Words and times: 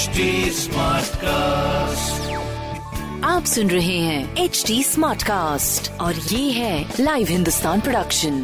HD 0.00 0.68
cast 1.14 2.30
आप 3.24 3.44
सुन 3.44 3.70
रहे 3.70 3.98
हैं 3.98 4.36
एच 4.36 4.62
डी 4.66 4.82
स्मार्ट 4.82 5.22
कास्ट 5.22 5.90
और 6.00 6.14
ये 6.14 6.50
है 6.50 6.94
लाइव 7.00 7.26
हिंदुस्तान 7.30 7.80
प्रोडक्शन 7.80 8.38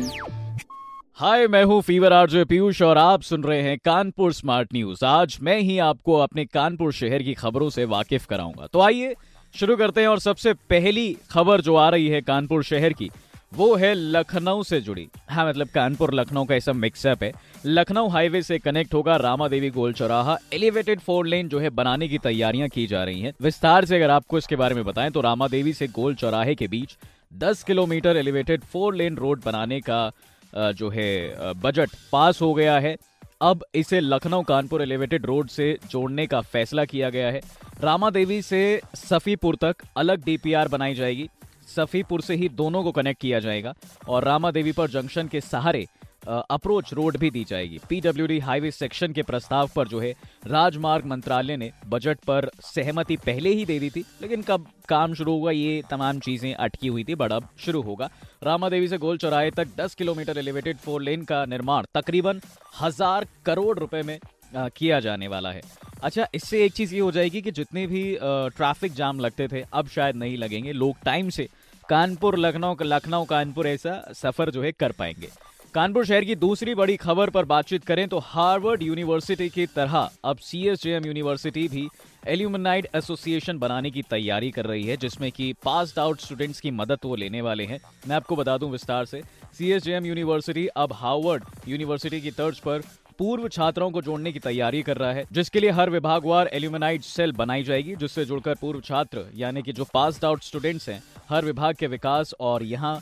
हाय 1.16 1.46
मैं 1.46 1.64
हूँ 1.64 1.80
फीवर 1.82 2.12
आरजे 2.12 2.44
पीयूष 2.44 2.82
और 2.82 2.98
आप 2.98 3.22
सुन 3.22 3.42
रहे 3.42 3.62
हैं 3.62 3.78
कानपुर 3.84 4.32
स्मार्ट 4.32 4.68
न्यूज़ 4.72 5.04
आज 5.04 5.38
मैं 5.42 5.58
ही 5.58 5.78
आपको 5.78 6.18
अपने 6.18 6.44
कानपुर 6.44 6.92
शहर 6.92 7.22
की 7.22 7.34
खबरों 7.34 7.70
से 7.70 7.84
वाकिफ 7.84 8.26
कराऊँगा। 8.26 8.66
तो 8.72 8.80
आइए 8.80 9.14
शुरू 9.54 9.76
करते 9.76 10.00
हैं 10.00 10.08
और 10.08 10.18
सबसे 10.18 10.52
पहली 10.70 11.16
खबर 11.30 11.60
जो 11.60 11.74
आ 11.74 11.88
रही 11.88 12.08
है 12.08 12.20
कानपुर 12.20 12.64
शहर 12.64 12.92
की 12.92 13.10
वो 13.56 13.74
है 13.76 13.92
लखनऊ 13.94 14.62
से 14.62 14.80
जुड़ी। 14.80 15.06
हाँ 15.30 15.46
मतलब 15.48 15.68
कानपुर 15.68 16.12
लखनऊ 16.14 16.44
का 16.44 16.54
ऐसा 16.54 16.72
मिक्सअप 16.72 17.22
है। 17.22 17.32
लखनऊ 17.66 18.08
हाईवे 18.08 18.42
से 18.42 18.58
कनेक्ट 18.58 18.94
होगा 18.94 19.16
रामा 19.16 19.46
देवी 19.48 19.70
गोल 19.70 19.92
चौराहा। 19.92 20.36
एलिवेटेड 20.52 21.00
फोर 21.00 21.26
लेन 21.26 21.48
जो 21.48 21.58
है 21.58 21.70
बनाने 21.70 22.08
की 22.08 22.18
तैयारियाँ 22.18 22.68
की 22.68 22.86
जा 22.86 23.04
रही 23.04 23.20
हैं। 23.20 23.32
विस्तार 23.42 23.84
से 23.84 23.96
अगर 23.96 24.10
आपको 24.10 24.38
इसके 24.38 24.56
बारे 24.56 24.74
में 24.74 24.84
बताएँ 24.84 25.10
तो 25.10 25.20
रामा 25.20 25.48
देवी 25.48 25.72
से 25.72 25.86
गोल 25.88 26.14
चौराहे 26.14 26.54
के 26.54 26.68
बीच 26.68 26.96
10 27.34 27.62
kilometre 27.62 28.16
elevated 28.16 28.64
four 28.64 28.94
lane 28.94 29.16
road 29.16 29.42
बनाने 29.44 29.80
का 29.80 30.10
जो 30.52 30.88
है 30.88 31.52
बजट 31.54 31.90
पास 32.12 32.40
हो 32.42 32.52
गया 32.54 32.78
है। 32.78 32.96
अब 33.42 33.64
इसे 33.74 34.00
लखनऊ 34.00 34.42
कानपुर 34.42 34.82
एलिवेटेड 34.82 35.26
रोड 35.26 35.48
से 35.48 35.76
जोड़ने 35.90 36.26
का 36.26 36.40
फैसला 36.42 36.84
किया 36.84 37.10
गया 37.10 37.30
है। 37.30 37.40
रामा 37.80 38.10
देवी 38.10 38.40
से 38.42 38.80
सफीपुर 38.96 39.56
तक 39.56 39.82
अलग 39.96 40.24
डीपीआर 40.24 40.68
बनाई 40.68 40.94
जाएगी। 40.94 41.28
सफीपुर 41.66 42.20
से 42.22 42.34
ही 42.34 42.48
दोनों 42.50 42.82
को 42.84 42.92
कनेक्ट 42.92 43.20
किया 43.20 43.40
जाएगा 43.40 43.74
और 44.08 44.24
रामा 44.24 44.50
देवी 44.50 44.72
पर 44.72 44.90
जंक्शन 44.90 45.28
के 45.28 45.40
सहारे 45.42 45.86
अप्रोच 46.26 46.92
रोड 46.94 47.16
भी 47.16 47.30
दी 47.30 47.42
जाएगी। 47.44 47.78
पीडब्ल्यूडी 47.88 48.38
हाईवे 48.38 48.70
सेक्शन 48.70 49.12
के 49.12 49.22
प्रस्ताव 49.22 49.68
पर 49.74 49.88
जो 49.88 49.98
है 50.00 50.10
राजमार्ग 50.46 51.04
मंत्रालय 51.06 51.56
ने 51.56 51.70
बजट 51.88 52.18
पर 52.26 52.48
सहमति 52.64 53.16
पहले 53.16 53.50
ही 53.50 53.64
दे 53.66 53.78
दी 53.78 53.90
थी 53.90 54.04
लेकिन 54.22 54.42
कब 54.42 54.66
काम 54.88 55.14
शुरू 55.14 55.32
होगा 55.32 55.50
ये 55.50 55.82
तमाम 55.90 56.20
चीज़ें 56.20 56.52
अटकी 56.54 56.88
हुई 56.88 57.04
थी 57.04 57.14
बट 57.14 57.32
अब 57.32 57.48
शुरू 57.58 57.82
होगा। 57.82 58.08
रामा 58.44 58.68
देवी 58.68 58.88
से 58.88 58.98
गोल 58.98 59.18
चौराहे 59.18 59.50
तक 59.52 59.68
10 59.76 59.94
किलोमीटर 59.94 60.38
एलिवेटेड 60.38 60.76
फोर 60.76 61.02
लेन 61.02 61.24
का 61.24 61.44
निर्माण 61.46 61.84
तकरीबन 61.94 62.40
हज़ार 62.80 63.26
करोड़ 63.46 63.78
रुपए 63.78 64.02
में 64.02 64.18
आ, 64.56 64.68
किया 64.68 64.98
जाने 65.00 65.28
वाला 65.28 65.50
है। 65.50 65.62
अच्छा 66.02 66.26
इससे 66.34 66.64
एक 66.64 66.72
चीज़ 66.72 66.94
ये 66.94 67.00
हो 67.00 67.10
जाएगी 67.12 67.40
कि 67.42 67.50
जितने 67.52 67.86
भी 67.86 68.02
ट्रैफ़िक 68.20 68.92
जाम 68.94 69.20
लगते 69.20 69.48
थे 69.48 69.64
अब 69.72 69.88
शायद 69.88 70.16
नहीं 70.16 70.36
लगेंगे। 70.38 70.72
लोग 70.72 70.96
टाइम 71.04 71.28
से 71.30 71.48
कानपुर, 71.88 72.38
लखनऊ 72.38 72.74
लखनऊ, 72.82 73.24
कानपुर 73.24 73.66
ऐसा 73.68 73.92
सफ़र 74.14 74.50
जो 74.50 74.62
है 74.62 74.72
कर 74.72 74.92
पाएँगे। 74.92 75.28
कानपुर 75.74 76.04
शहर 76.06 76.24
की 76.24 76.34
दूसरी 76.34 76.74
बड़ी 76.74 76.96
खबर 76.96 77.30
पर 77.30 77.44
बातचीत 77.44 77.84
करें 77.84 78.06
तो 78.08 78.18
हार्वर्ड 78.18 78.82
यूनिवर्सिटी 78.82 79.48
की 79.48 79.66
तरह 79.66 80.08
अब 80.24 80.36
सी 80.38 80.58
यूनिवर्सिटी 80.86 81.66
भी 81.68 81.86
एल्यूमनाइड 82.26 82.88
एसोसिएशन 82.96 83.58
बनाने 83.58 83.90
की 83.90 84.02
तैयारी 84.02 84.50
कर 84.50 84.66
रही 84.66 84.84
है, 84.84 84.96
जिसमें 84.96 85.30
कि 85.32 85.52
पास 85.64 85.98
आउट 85.98 86.20
स्टूडेंट्स 86.20 86.60
की 86.60 86.70
मदद 86.72 86.98
वो 87.04 87.16
लेने 87.16 87.40
वाले 87.42 87.64
हैं। 87.64 87.80
मैं 88.08 88.16
आपको 88.16 88.36
बता 88.36 88.56
दूँ 88.58 88.70
विस्तार 88.70 89.04
से 89.04 89.22
सी 89.54 89.72
यूनिवर्सिटी 89.72 90.66
अब 90.66 90.92
हार्वर्ड 90.94 91.44
यूनिवर्सिटी 91.68 92.20
की 92.20 92.30
तर्ज 92.32 92.58
पर 92.60 92.82
पूर्व 93.18 93.48
छात्रों 93.48 93.90
को 93.90 94.00
जोड़ने 94.02 94.32
की 94.32 94.38
तैयारी 94.38 94.82
कर 94.82 94.96
रहा 94.96 95.12
है, 95.12 95.24
जिसके 95.32 95.60
लिए 95.60 95.70
हर 95.70 95.90
विभागवार 95.90 96.48
एल्यूमिनाइड 96.48 97.02
सेल 97.02 97.32
बनाई 97.34 97.62
जाएगी, 97.62 97.94
जिससे 97.96 98.24
जुड़कर 98.24 98.54
पूर्व 98.54 98.80
छात्र, 98.80 99.24
यानी 99.34 99.62
कि 99.62 99.72
जो 99.72 99.84
पास 99.94 100.24
आउट 100.24 100.42
स्टूडेंट्स 100.42 100.88
हैं 100.88 101.02
हर 101.28 101.44
विभाग 101.44 101.74
के 101.74 101.86
विकास 101.88 102.34
और 102.40 102.62
यहाँ 102.64 103.00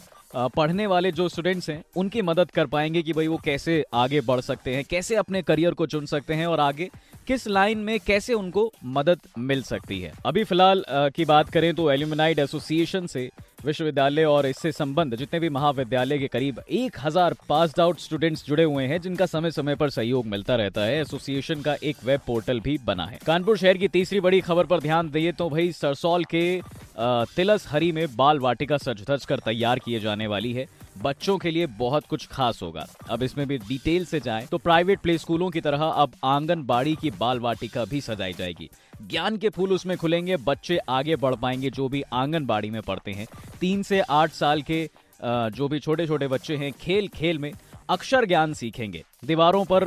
पढ़ने 0.57 0.87
वाले 0.87 1.11
जो 1.13 1.29
स्टूडेंट्स 1.29 1.69
हैं, 1.71 1.83
उनकी 1.97 2.23
मदद 2.23 2.51
कर 2.51 2.67
पाएँगे 2.67 3.03
कि 3.03 3.13
भाई 3.13 3.27
वो 3.29 3.37
कैसे 3.45 3.85
आगे 3.95 4.21
बढ़ 4.23 4.41
सकते 4.41 4.75
हैं, 4.75 4.85
कैसे 4.85 5.17
अपने 5.17 5.43
करियर 5.43 5.75
को 5.75 5.87
चुन 5.87 6.07
सकते 6.07 6.35
हैं 6.35 6.47
और 6.47 6.61
आगे 6.61 6.89
किस 7.27 7.47
लाइन 7.49 7.79
में 7.79 7.99
कैसे 8.01 8.35
उनको 8.35 8.71
मदद 8.87 9.21
मिल 9.41 9.63
सकती 9.63 10.01
है। 10.01 10.13
अभी 10.27 10.45
फ़िलहाल 10.45 10.85
की 10.89 11.25
बात 11.25 11.51
करें 11.51 11.75
तो 11.75 11.91
एल्यूमिनाइड 11.91 12.39
एसोसिएशन 12.39 13.07
से 13.07 13.31
विश्वविद्यालय 13.65 14.25
और 14.25 14.47
इससे 14.47 14.73
संबंध 14.73 15.15
जितने 15.17 15.41
भी 15.41 15.49
महाविद्यालय 15.51 16.19
के 16.19 16.27
करीब 16.29 16.61
एक 16.71 16.97
हज़ार 17.01 17.35
पास 17.49 17.79
आउट 17.81 17.99
स्टूडेंट्स 17.99 18.45
जुड़े 18.47 18.65
हुए 18.65 18.85
हैं, 18.85 19.01
जिनका 19.01 19.27
समय 19.27 19.51
समय 19.51 19.75
पर 19.75 19.91
सहयोग 19.91 20.27
मिलता 20.27 20.57
रहता 20.57 20.81
है। 20.81 21.01
एसोसिएशन 21.01 21.63
का 21.63 21.77
एक 21.83 22.05
वेब 22.05 22.21
पोर्टल 22.27 22.61
भी 22.61 22.79
बना 22.85 23.07
है। 23.07 23.19
कानपुर 23.27 23.59
शहर 23.59 23.79
की 23.79 23.89
तीसरी 23.89 24.21
बड़ी 24.21 24.41
खबर 24.41 24.67
पर 24.67 24.81
ध्यान 24.81 25.11
दिए 25.11 25.33
तो 25.33 25.49
भाई 25.51 25.73
सरसौल 25.75 26.25
के 26.25 26.61
तिलस 26.97 27.67
हरी 27.69 27.91
में 27.93 28.07
बाल 28.17 28.39
वाटिका 28.41 28.77
सज 28.77 29.05
धज 29.11 29.25
कर 29.25 29.39
तैयार 29.39 29.79
किए 29.79 30.01
जाने 30.01 30.27
वाली 30.27 30.53
है। 30.53 30.67
बच्चों 30.99 31.37
के 31.39 31.51
लिए 31.51 31.67
बहुत 31.79 32.07
कुछ 32.07 32.27
खास 32.27 32.61
होगा। 32.63 32.87
अब 33.11 33.23
इसमें 33.23 33.47
भी 33.49 33.59
डिटेल 33.59 34.05
से 34.05 34.21
जाएँ 34.21 34.47
तो 34.47 34.59
प्राइवेट 34.59 35.01
प्ले 35.01 35.17
स्कूलों 35.19 35.49
की 35.51 35.61
तरह 35.61 35.83
अब 35.83 36.13
आंगनबाड़ी 36.25 36.95
की 36.97 37.11
बाल 37.13 37.41
वाटिका 37.41 37.85
भी 37.85 38.01
सजाई 38.01 38.33
जाएगी। 38.33 38.69
ज्ञान 39.03 39.37
के 39.37 39.49
फूल 39.49 39.73
उसमें 39.73 39.97
खुलेंगे, 39.99 40.37
बच्चे 40.37 40.79
आगे 40.79 41.17
बढ़ 41.17 41.35
पाएँगे 41.35 41.71
जो 41.71 41.89
भी 41.89 42.03
आंगनबाड़ी 42.13 42.71
में 42.71 42.81
पढ़ते 42.83 43.13
हैं। 43.13 43.27
तीन 43.61 43.83
से 43.83 44.01
आठ 44.01 44.33
साल 44.33 44.63
के 44.63 44.89
जो 45.21 45.69
भी 45.69 45.79
छोटे 45.81 46.07
छोटे 46.07 46.29
बच्चे 46.29 46.57
हैं 46.57 46.73
खेल 46.73 47.09
खेल 47.09 47.39
में 47.39 47.53
अक्षर 47.89 48.25
ज्ञान 48.25 48.53
सीखेंगे। 48.55 49.03
दीवारों 49.25 49.65
पर 49.65 49.85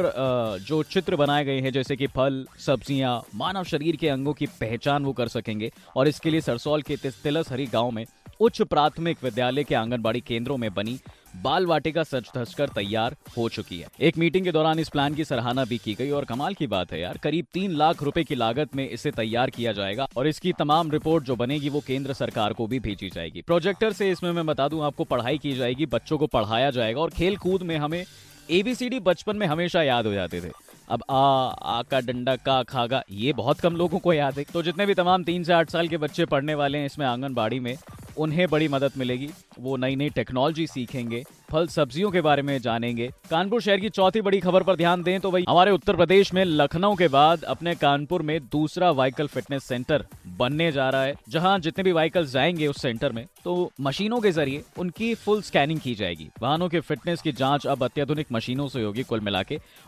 जो 0.62 0.82
चित्र 0.84 1.16
बनाए 1.16 1.46
गए 1.46 1.60
हैं, 1.62 1.72
जैसे 1.72 1.96
कि 1.96 2.08
फल, 2.08 2.46
सब्ज़ियाँ, 2.60 3.22
मानव 3.36 3.64
शरीर 3.64 3.96
के 3.96 4.10
अंगों 4.10 4.34
की 4.34 4.46
पहचान 4.60 5.06
वो 5.06 5.14
कर 5.14 5.28
सकेंगे। 5.28 5.72
और 5.96 6.08
इसके 6.08 6.30
लिए 6.30 6.42
सरसौल 6.42 6.82
के 6.82 6.98
तिलसहरी 6.98 7.66
गाँव 7.66 7.92
में 7.92 8.06
उच्च 8.40 8.62
प्राथमिक 8.62 9.24
विद्यालय 9.24 9.64
के 9.64 9.76
आंगनबाड़ी 9.76 10.20
केंद्रों 10.22 10.58
में 10.58 10.74
बनी 10.74 10.98
बाल 11.38 11.66
वाटिका 11.66 12.04
सच 12.04 12.30
धस 12.36 12.54
कर 12.54 12.70
तैयार 12.70 13.16
हो 13.38 13.48
चुकी 13.50 13.78
है। 13.80 13.88
एक 14.02 14.18
मीटिंग 14.18 14.46
के 14.46 14.52
दौरान 14.52 14.80
इस 14.80 14.90
प्लान 14.90 15.16
की 15.16 15.24
सराहना 15.24 15.66
भी 15.66 15.78
की 15.78 15.94
गई 15.94 16.10
और 16.12 16.26
कमाल 16.26 16.54
की 16.54 16.68
बात 16.68 16.92
है 16.94 17.00
यार, 17.02 17.18
करीब 17.18 17.46
तीन 17.54 17.72
लाख 17.74 18.04
रुपए 18.04 18.24
की 18.24 18.36
लागत 18.36 18.76
में 18.76 18.88
इसे 18.90 19.12
तैयार 19.14 19.50
किया 19.50 19.72
जाएगा 19.74 20.08
और 20.18 20.28
इसकी 20.28 20.54
तमाम 20.54 20.92
रिपोर्ट 20.92 21.24
जो 21.24 21.36
बनेगी 21.36 21.70
वो 21.70 21.82
केंद्र 21.88 22.14
सरकार 22.16 22.54
को 22.54 22.68
भी 22.68 22.80
भेजी 22.80 23.10
जाएगी। 23.10 23.42
प्रोजेक्टर 23.42 23.94
से 23.94 24.10
इसमें 24.12 24.32
मैं 24.32 24.46
बता 24.46 24.68
दूँ, 24.68 24.84
आपको 24.86 25.04
पढ़ाई 25.06 25.38
की 25.38 25.54
जाएगी, 25.56 25.86
बच्चों 25.88 26.18
को 26.18 26.28
पढ़ाया 26.28 26.72
जाएगा 26.72 27.02
और 27.02 27.10
खेल 27.10 27.38
कूद 27.38 27.64
में 27.64 27.76
हमें 27.78 28.04
एबीसीडी 28.50 29.00
बचपन 29.02 29.38
में 29.38 29.46
हमेशा 29.48 29.82
याद 29.84 30.06
हो 30.06 30.14
जाते 30.14 30.42
थे। 30.42 30.52
अब 30.90 31.04
आ 31.10 31.18
आ 31.18 31.82
का 31.84 32.00
डंडा, 32.02 32.36
का 32.38 32.62
खागा, 32.64 33.02
ये 33.12 33.34
बहुत 33.34 33.60
कम 33.60 33.76
लोगों 33.76 34.00
को 34.00 34.14
याद 34.14 34.38
है। 34.38 34.44
तो 34.54 34.62
जितने 34.64 34.86
भी 34.86 34.94
तमाम 34.94 35.24
तीन 35.24 35.44
से 35.44 35.54
आठ 35.54 35.70
साल 35.70 35.88
के 35.88 35.98
बच्चे 35.98 36.26
पढ़ने 36.28 36.56
वाले 36.56 36.78
हैं 36.78 36.86
इसमें 36.86 37.06
आंगनबाड़ी 37.06 37.60
में 37.60 37.76
उन्हें 38.18 38.48
बड़ी 38.48 38.68
मदद 38.68 38.92
मिलेगी। 38.98 39.30
वो 39.60 39.78
नई 39.78 39.96
नई 39.96 40.10
टेक्नोलॉजी 40.10 40.68
सीखेंगे। 40.68 41.24
फल 41.52 41.68
सब्जियों 41.68 42.10
के 42.12 42.22
बारे 42.22 42.42
में 42.42 42.58
जानेंगे। 42.62 43.08
कानपुर 43.30 43.62
शहर 43.62 43.80
की 43.80 43.90
चौथी 43.90 44.22
बड़ी 44.22 44.40
खबर 44.40 44.64
पर 44.64 44.76
ध्यान 44.76 45.04
दें 45.04 45.20
तो 45.20 45.32
भाई 45.32 45.46
हमारे 45.50 45.72
उत्तर 45.72 45.96
प्रदेश 45.96 46.34
में 46.34 46.44
लखनऊ 46.46 46.96
के 46.96 47.08
बाद 47.08 47.44
अपने 47.46 47.76
कानपुर 47.76 48.22
में 48.22 48.40
दूसरा 48.48 48.92
व्हीकल 48.92 49.28
फिटनेस 49.28 49.64
सेंटर 49.64 50.06
बनने 50.38 50.72
जा 50.72 50.90
रहा 50.90 51.04
है। 51.04 51.16
जहाँ 51.30 51.58
जितने 51.60 51.84
भी 51.84 51.92
व्हीकल्स 51.92 52.32
जाएँगे 52.32 52.68
उस 52.68 52.82
सेंटर 52.82 53.12
में 53.12 53.26
तो 53.44 53.72
मशीनों 53.82 54.20
के 54.20 54.32
ज़रिए 54.32 54.64
उनकी 54.78 55.14
फुल 55.16 55.42
स्कैनिंग 55.42 55.80
की 55.80 55.96
जाएगी। 55.96 56.30
वाहनों 56.42 56.70
के 56.70 56.80
फिटनेस 56.80 57.22
की 57.22 57.32
जाँच 57.34 57.68
अब 57.68 57.84
अत्याधुनिक 57.84 58.28
मशीनों 58.32 58.68
से 58.68 58.84
होगी 58.84 59.04
कुल 59.04 59.20
मिला 59.20 59.44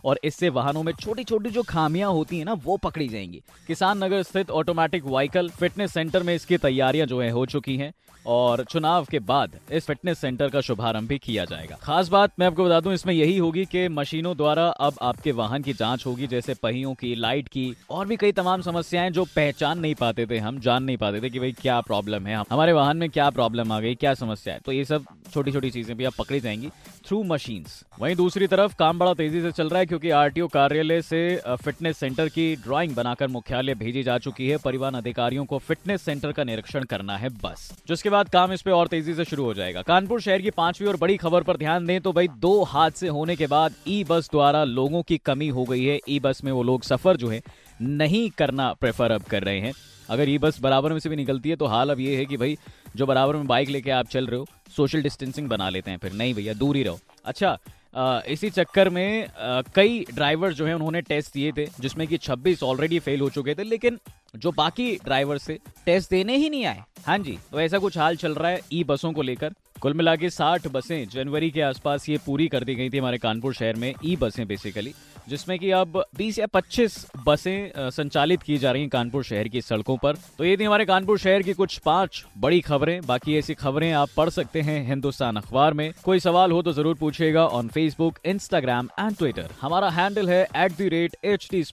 और 0.05 0.19
इससे 0.23 0.49
वाहनों 0.49 0.83
में 0.83 0.93
छोटी 0.93 1.23
छोटी 1.23 1.49
जो 1.49 1.63
खामियाँ 1.63 2.11
होती 2.11 2.39
है 2.39 2.45
ना, 2.45 2.53
वो 2.55 2.77
पकड़ी 2.77 3.07
जाएँगी। 3.07 3.41
किसान 3.67 4.03
नगर 4.03 4.23
स्थित 4.23 4.51
ऑटोमेटिक 4.51 5.05
व्हीकल 5.05 5.49
फिटनेस 5.49 5.93
सेंटर 5.93 6.23
में 6.23 6.33
इसकी 6.35 6.57
तैयारियाँ 6.57 7.07
जो 7.07 7.21
है 7.21 7.29
हो 7.29 7.45
चुकी 7.45 7.77
हैं, 7.77 7.91
और 8.27 8.63
चुनाव 8.63 9.05
के 9.05 9.19
बाद 9.21 9.59
इस 9.71 9.85
फिटनेस 9.85 10.19
सेंटर 10.19 10.49
का 10.49 10.61
शुभारंभ 10.61 11.09
भी 11.09 11.17
किया 11.17 11.45
जाएगा। 11.49 11.77
खास 11.81 12.09
बात 12.09 12.31
मैं 12.39 12.47
आपको 12.47 12.65
बता 12.65 12.79
दूँ, 12.79 12.93
इसमें 12.93 13.13
यही 13.13 13.37
होगी 13.37 13.65
कि 13.65 13.87
मशीनों 13.89 14.35
द्वारा 14.37 14.67
अब 14.67 14.97
आपके 15.01 15.31
वाहन 15.31 15.63
की 15.63 15.73
जाँच 15.73 16.05
होगी, 16.05 16.27
जैसे 16.27 16.53
पहियों 16.53 16.93
की, 16.93 17.13
लाइट 17.15 17.47
की, 17.47 17.75
और 17.89 18.07
भी 18.07 18.15
कई 18.15 18.31
तमाम 18.31 18.61
समस्याएँ 18.61 19.11
जो 19.11 19.25
पहचान 19.25 19.79
नहीं 19.79 19.95
पाते 19.95 20.25
थे, 20.25 20.37
हम 20.37 20.59
जान 20.59 20.83
नहीं 20.83 20.97
पाते 20.97 21.21
थे 21.21 21.29
कि 21.29 21.39
भाई 21.39 21.51
क्या 21.51 21.79
प्रॉब्लम 21.81 22.27
है 22.27 22.43
हमारे 22.51 22.73
वाहन 22.73 22.97
में 22.97 23.09
क्या 23.09 23.29
प्रॉब्लम 23.29 23.71
आ 23.71 23.79
गई, 23.79 23.95
क्या 23.95 24.13
समस्या 24.13 24.53
है। 24.53 24.59
तो 24.59 24.71
ये 24.71 24.85
सब 24.85 25.05
छोटी 25.33 25.51
छोटी 25.51 25.69
चीज़ें 25.71 25.95
भी 25.97 26.05
आप 26.05 26.13
पकड़ी 26.19 26.39
जाएँगी। 26.39 26.69
थ्रू 27.09 27.21
मशीन 27.23 27.63
वहीं 27.99 28.15
दूसरी 28.15 28.47
तरफ़ 28.47 28.73
काम 28.79 28.99
बड़ा 28.99 29.13
तेज़ी 29.13 29.41
से 29.41 29.51
चल 29.51 29.69
रहा 29.69 29.79
है 29.79 29.85
क्योंकि 29.85 30.09
आरटीओ 30.11 30.47
कार्यालय 30.47 31.01
से 31.01 31.19
फिटनेस 31.63 31.97
सेंटर 31.97 32.29
की 32.29 32.55
ड्राइंग 32.57 32.93
बनाकर 32.95 33.27
मुख्यालय 33.27 33.75
भेजी 33.75 34.03
जा 34.03 34.17
चुकी 34.17 34.49
है। 34.49 34.57
परिवहन 34.57 34.93
अधिकारियों 34.93 35.45
को 35.45 35.57
फिटनेस 35.59 36.01
सेंटर 36.01 36.31
का 36.31 36.43
निरीक्षण 36.43 36.83
करना 36.83 37.17
है 37.17 37.29
बस। 37.43 37.71
जिसके 37.87 38.09
बाद 38.09 38.29
काम 38.29 38.53
इस 38.53 38.61
पे 38.61 38.71
और 38.71 38.87
तेज़ी 38.87 39.13
से 39.13 39.25
शुरू 39.25 39.43
हो 39.43 39.53
जाएगा। 39.53 39.81
कानपुर 39.81 40.21
शहर 40.21 40.41
की 40.41 40.49
पांचवी 40.51 40.87
और 40.87 40.97
बड़ी 40.97 41.17
खबर 41.17 41.43
पर 41.43 41.57
ध्यान 41.57 41.85
दें 41.85 41.99
तो 42.01 42.11
भाई, 42.11 42.27
दो 42.27 42.63
हादसे 42.63 43.07
होने 43.07 43.35
के 43.35 43.47
बाद 43.47 43.73
ई 43.87 44.03
बस 44.03 44.29
द्वारा 44.31 44.63
लोगों 44.65 45.01
की 45.03 45.17
कमी 45.17 45.47
हो 45.49 45.63
गई 45.63 45.83
है। 45.85 45.99
ई 46.09 46.19
बस 46.19 46.43
में 46.43 46.51
वो 46.51 46.63
लोग 46.63 46.83
सफ़र 46.83 47.17
जो 47.17 47.29
है 47.29 47.41
नहीं 47.81 48.29
करना 48.29 48.71
प्रेफर 48.73 49.11
अब 49.11 49.23
कर 49.23 49.43
रहे 49.43 49.59
हैं। 49.59 49.73
अगर 50.09 50.29
ई 50.29 50.37
बस 50.37 50.59
बराबर 50.61 50.93
में 50.93 50.99
से 50.99 51.09
भी 51.09 51.15
निकलती 51.15 51.49
है 51.49 51.55
तो 51.55 51.65
हाल 51.65 51.89
अब 51.89 51.99
ये 51.99 52.15
है 52.17 52.25
कि 52.25 52.37
भाई 52.37 52.57
जो 52.95 53.05
बराबर 53.05 53.35
में 53.35 53.47
बाइक 53.47 53.69
लेके 53.69 53.91
आप 53.91 54.07
चल 54.07 54.27
रहे 54.27 54.39
हो 54.39 54.47
सोशल 54.75 55.01
डिस्टेंसिंग 55.01 55.47
बना 55.49 55.69
लेते 55.69 55.91
हैं 55.91 55.97
फिर। 55.97 56.13
नहीं 56.13 56.33
भैया 56.33 56.53
दूर 56.53 56.75
ही 56.75 56.83
रहो। 56.83 56.99
अच्छा 57.25 57.57
आ, 57.95 58.19
इसी 58.27 58.49
चक्कर 58.49 58.89
में 58.89 59.27
आ, 59.27 59.61
कई 59.75 60.05
ड्राइवर 60.13 60.53
जो 60.53 60.65
हैं 60.65 60.73
उन्होंने 60.73 61.01
टेस्ट 61.01 61.33
दिए 61.33 61.51
थे 61.51 61.65
जिसमें 61.79 62.07
कि 62.07 62.17
26 62.17 62.63
ऑलरेडी 62.63 62.99
फेल 62.99 63.21
हो 63.21 63.29
चुके 63.29 63.53
थे 63.55 63.63
लेकिन 63.63 63.97
जो 64.35 64.51
बाकी 64.51 64.93
ड्राइवर 65.03 65.37
से 65.37 65.57
टेस्ट 65.85 66.09
देने 66.09 66.35
ही 66.37 66.49
नहीं 66.49 66.65
आए। 66.65 66.83
हाँ 67.05 67.17
जी 67.19 67.37
तो 67.51 67.59
ऐसा 67.61 67.77
कुछ 67.77 67.97
हाल 67.97 68.15
चल 68.15 68.35
रहा 68.35 68.51
है 68.51 68.59
ई 68.73 68.83
बसों 68.83 69.11
को 69.13 69.21
लेकर। 69.21 69.53
कुल 69.81 69.93
मिला 69.93 70.15
के 70.15 70.29
साठ 70.29 70.67
बसें 70.67 71.07
जनवरी 71.09 71.49
के 71.51 71.61
आसपास 71.61 72.07
ये 72.09 72.17
पूरी 72.25 72.47
कर 72.47 72.63
दी 72.63 72.75
गई 72.75 72.89
थी 72.89 72.97
हमारे 72.97 73.17
कानपुर 73.17 73.53
शहर 73.53 73.75
में 73.75 73.93
ई 74.05 74.15
बसें 74.15 74.45
बेसिकली 74.47 74.93
जिसमें 75.29 75.59
कि 75.59 75.71
अब 75.71 76.05
20 76.17 76.39
या 76.39 76.45
25 76.45 77.05
बसें 77.25 77.89
संचालित 77.89 78.41
की 78.41 78.57
जा 78.57 78.71
रही 78.71 78.81
हैं 78.81 78.89
कानपुर 78.89 79.23
शहर 79.23 79.47
की 79.47 79.61
सड़कों 79.61 79.97
पर। 79.97 80.15
तो 80.37 80.45
ये 80.45 80.57
थी 80.57 80.63
हमारे 80.63 80.85
कानपुर 80.85 81.19
शहर 81.19 81.41
की 81.41 81.53
कुछ 81.53 81.77
पाँच 81.77 82.25
बड़ी 82.37 82.61
खबरें। 82.61 83.01
बाकी 83.05 83.37
ऐसी 83.37 83.53
खबरें 83.53 83.91
आप 83.91 84.09
पढ़ 84.17 84.29
सकते 84.29 84.61
हैं 84.61 84.87
हिंदुस्तान 84.87 85.35
अखबार 85.35 85.73
में। 85.73 85.93
कोई 86.03 86.19
सवाल 86.19 86.51
हो 86.51 86.61
तो 86.61 86.73
ज़रूर 86.73 86.95
पूछेगा 86.95 87.45
on 87.47 87.67
Facebook 87.67 88.19
Instagram 88.25 88.89
and 88.99 89.17
Twitter 89.17 89.49
हमारा 89.61 89.89
हैंडल 89.89 90.29
है 90.29 90.47
एट 90.55 91.15
एच 91.25 91.71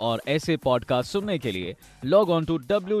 और 0.00 0.22
ऐसे 0.28 0.56
पॉडकास्ट 0.56 1.12
सुनने 1.12 1.38
के 1.38 1.52
लिए 1.52 1.76
लॉग 2.04 2.30
ऑन 2.30 2.44
टू 2.44 2.56
डब्ल्यू 2.56 3.00